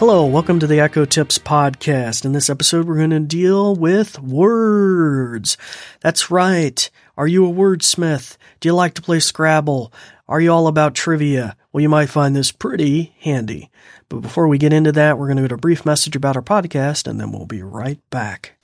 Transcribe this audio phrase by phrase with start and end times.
[0.00, 2.24] Hello, welcome to the Echo Tips podcast.
[2.24, 5.58] In this episode, we're going to deal with words.
[6.00, 6.88] That's right.
[7.18, 8.38] Are you a wordsmith?
[8.60, 9.92] Do you like to play Scrabble?
[10.26, 11.54] Are you all about trivia?
[11.70, 13.70] Well, you might find this pretty handy.
[14.08, 16.40] But before we get into that, we're going to get a brief message about our
[16.40, 18.54] podcast, and then we'll be right back.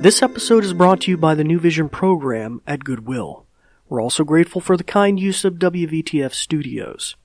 [0.00, 3.47] This episode is brought to you by the New Vision program at Goodwill.
[3.88, 7.16] We're also grateful for the kind use of WVTF Studios.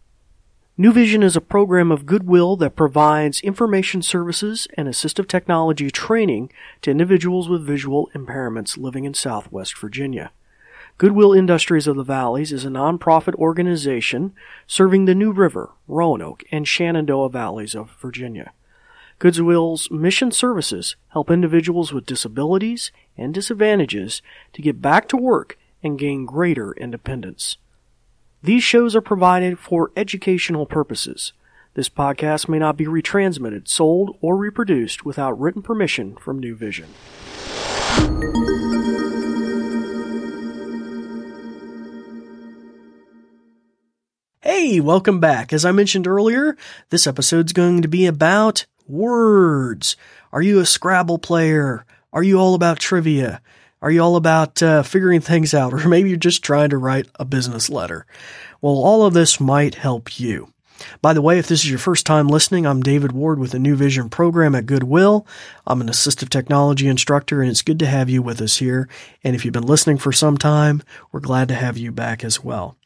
[0.77, 6.49] New Vision is a program of goodwill that provides information services and assistive technology training
[6.81, 10.31] to individuals with visual impairments living in Southwest Virginia.
[10.97, 14.33] Goodwill Industries of the Valleys is a nonprofit organization
[14.65, 18.53] serving the New River, Roanoke, and Shenandoah valleys of Virginia.
[19.19, 24.21] Goodwill's mission services help individuals with disabilities and disadvantages
[24.53, 27.57] to get back to work and gain greater independence.
[28.41, 31.33] These shows are provided for educational purposes.
[31.75, 36.87] This podcast may not be retransmitted, sold, or reproduced without written permission from New Vision.
[44.41, 45.51] Hey, welcome back.
[45.51, 46.55] As I mentioned earlier,
[46.89, 49.95] this episode's going to be about words.
[50.31, 51.85] Are you a Scrabble player?
[52.11, 53.41] Are you all about trivia?
[53.83, 55.73] Are you all about uh, figuring things out?
[55.73, 58.05] Or maybe you're just trying to write a business letter.
[58.61, 60.53] Well, all of this might help you.
[61.01, 63.59] By the way, if this is your first time listening, I'm David Ward with the
[63.59, 65.27] New Vision program at Goodwill.
[65.67, 68.87] I'm an assistive technology instructor, and it's good to have you with us here.
[69.21, 72.41] And if you've been listening for some time, we're glad to have you back as
[72.41, 72.77] well.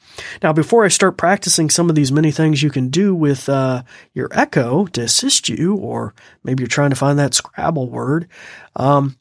[0.41, 3.83] Now, before I start practicing some of these many things you can do with uh,
[4.13, 8.27] your Echo to assist you, or maybe you're trying to find that Scrabble word,
[8.75, 9.15] um,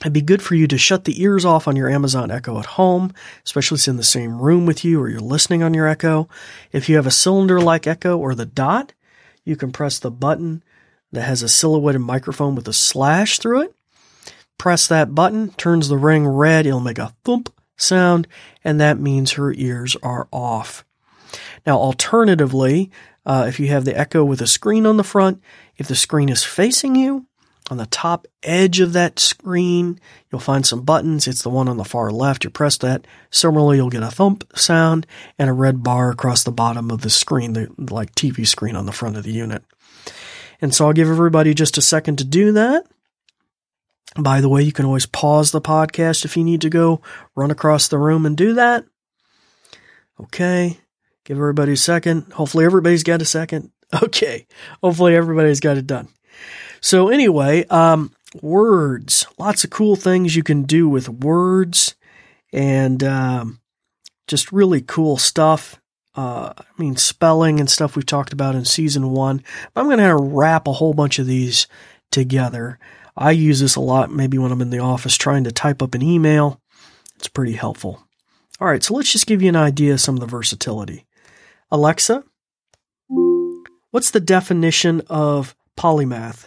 [0.00, 2.66] It'd be good for you to shut the ears off on your Amazon Echo at
[2.66, 3.12] home,
[3.44, 6.28] especially if it's in the same room with you or you're listening on your Echo.
[6.70, 8.92] If you have a cylinder like Echo or the Dot,
[9.44, 10.62] you can press the button
[11.10, 13.74] that has a silhouetted microphone with a slash through it.
[14.56, 18.28] Press that button, turns the ring red, it'll make a thump sound,
[18.62, 20.84] and that means her ears are off.
[21.66, 22.90] Now, alternatively,
[23.24, 25.42] uh, if you have the Echo with a screen on the front,
[25.76, 27.26] if the screen is facing you,
[27.70, 31.26] on the top edge of that screen, you'll find some buttons.
[31.26, 32.44] It's the one on the far left.
[32.44, 33.06] You press that.
[33.30, 35.06] Similarly, you'll get a thump sound
[35.38, 38.86] and a red bar across the bottom of the screen, the like TV screen on
[38.86, 39.62] the front of the unit.
[40.60, 42.86] And so I'll give everybody just a second to do that.
[44.18, 47.02] By the way, you can always pause the podcast if you need to go
[47.36, 48.84] run across the room and do that.
[50.20, 50.78] Okay.
[51.24, 52.32] Give everybody a second.
[52.32, 53.70] Hopefully everybody's got a second.
[54.02, 54.46] Okay.
[54.82, 56.08] Hopefully everybody's got it done.
[56.80, 58.12] So anyway, um,
[58.42, 61.94] words, lots of cool things you can do with words
[62.52, 63.60] and, um,
[64.26, 65.80] just really cool stuff.
[66.14, 69.98] Uh, I mean, spelling and stuff we've talked about in season one, but I'm going
[69.98, 71.68] to wrap a whole bunch of these
[72.10, 72.78] together.
[73.16, 75.94] I use this a lot, maybe when I'm in the office trying to type up
[75.94, 76.60] an email.
[77.16, 78.02] It's pretty helpful.
[78.60, 81.06] All right, so let's just give you an idea of some of the versatility.
[81.70, 82.24] Alexa,
[83.90, 86.46] what's the definition of polymath?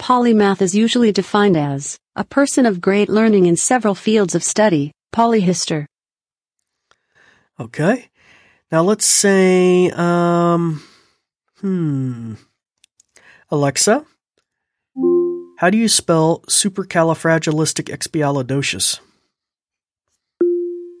[0.00, 4.90] Polymath is usually defined as a person of great learning in several fields of study,
[5.14, 5.86] polyhistor.
[7.60, 8.08] Okay.
[8.72, 10.82] Now let's say, um,
[11.60, 12.34] hmm.
[13.50, 14.04] Alexa,
[15.58, 19.00] how do you spell supercalifragilisticexpialidocious?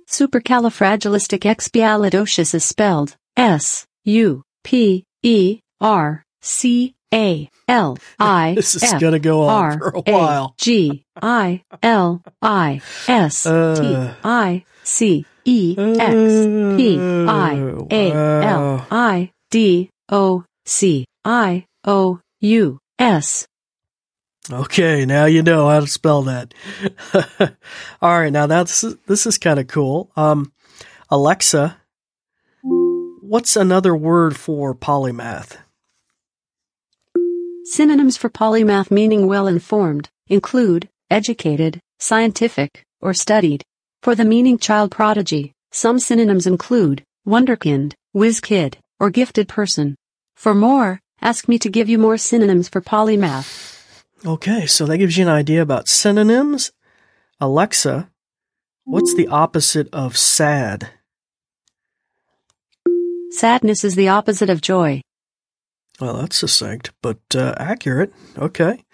[0.08, 9.18] Supercalifragilisticexpialidocious is spelled S U P E R C a L I This is gonna
[9.18, 10.54] go on for a while.
[10.58, 13.50] G I L I S T
[14.24, 16.14] I C E X
[16.76, 23.46] P I A L I D O C I O U S.
[24.50, 26.52] Okay, now you know how to spell that.
[28.02, 30.10] All right, now that's this is kind of cool.
[30.16, 30.52] Um,
[31.10, 31.76] Alexa,
[33.32, 35.56] what's another word for polymath?
[37.64, 43.64] Synonyms for polymath meaning well informed include educated, scientific, or studied.
[44.02, 49.96] For the meaning child prodigy, some synonyms include wunderkind, whiz kid, or gifted person.
[50.36, 53.94] For more, ask me to give you more synonyms for polymath.
[54.26, 56.70] Okay, so that gives you an idea about synonyms.
[57.40, 58.10] Alexa,
[58.84, 60.90] what's the opposite of sad?
[63.42, 65.02] Sadness is the opposite of joy.
[66.00, 68.12] Well, that's succinct, but uh, accurate.
[68.38, 68.84] Okay.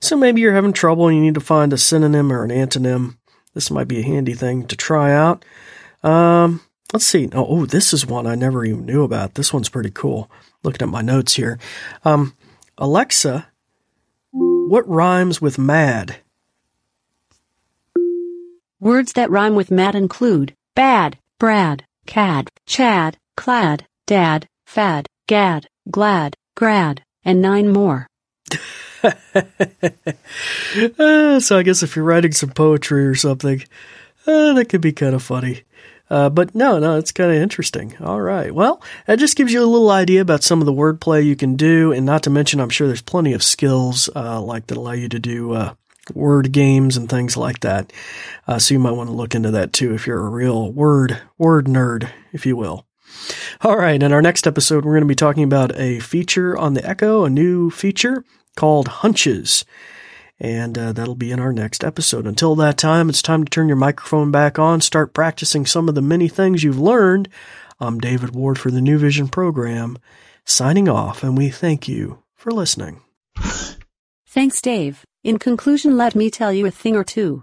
[0.00, 3.18] So maybe you're having trouble and you need to find a synonym or an antonym.
[3.52, 5.44] This might be a handy thing to try out.
[6.02, 7.28] Um, let's see.
[7.34, 9.34] Oh, oh, this is one I never even knew about.
[9.34, 10.30] This one's pretty cool.
[10.62, 11.58] Looking at my notes here.
[12.02, 12.34] Um,
[12.78, 13.46] Alexa,
[14.30, 16.16] what rhymes with mad?
[18.80, 26.34] Words that rhyme with mad include bad, brad, cad, chad, clad, dad, fad, gad, glad,
[26.56, 28.06] grad, and nine more.
[29.04, 29.12] uh,
[31.40, 33.62] so I guess if you're writing some poetry or something,
[34.26, 35.64] uh, that could be kind of funny.
[36.08, 37.94] Uh, but no, no, it's kind of interesting.
[38.00, 38.54] All right.
[38.54, 41.54] Well, that just gives you a little idea about some of the wordplay you can
[41.54, 44.92] do, and not to mention, I'm sure there's plenty of skills uh, like that allow
[44.92, 45.74] you to do uh,
[46.14, 47.92] word games and things like that.
[48.46, 51.20] Uh, so you might want to look into that too if you're a real word
[51.36, 52.87] word nerd, if you will.
[53.60, 56.74] All right, in our next episode, we're going to be talking about a feature on
[56.74, 58.24] the Echo, a new feature
[58.56, 59.64] called Hunches.
[60.40, 62.26] And uh, that'll be in our next episode.
[62.26, 65.96] Until that time, it's time to turn your microphone back on, start practicing some of
[65.96, 67.28] the many things you've learned.
[67.80, 69.98] I'm David Ward for the New Vision program,
[70.44, 73.00] signing off, and we thank you for listening.
[74.26, 75.04] Thanks, Dave.
[75.24, 77.42] In conclusion, let me tell you a thing or two.